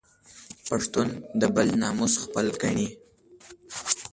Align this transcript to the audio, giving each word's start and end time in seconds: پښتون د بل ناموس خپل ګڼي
پښتون 0.67 1.07
د 1.41 1.43
بل 1.55 1.67
ناموس 1.81 2.13
خپل 2.23 2.45
ګڼي 2.61 2.87